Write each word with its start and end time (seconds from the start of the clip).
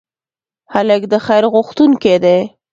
هلک 0.73 1.01
د 1.11 1.13
خیر 1.25 1.43
غوښتونکی 1.53 2.15
دی. 2.23 2.39